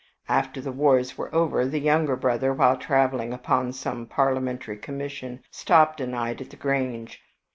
[0.27, 6.01] After the wars were over, the younger brother, while traveling upon some parliamentary commission, stopped
[6.01, 7.21] a night at the Grange.